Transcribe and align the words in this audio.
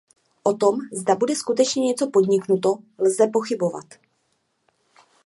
O 0.43 0.53
tom, 0.53 0.79
zda 0.93 1.15
bude 1.15 1.35
skutečně 1.35 1.85
něco 1.87 2.09
podniknuto, 2.09 2.73
lze 2.97 3.27
pochybovat. 3.27 3.85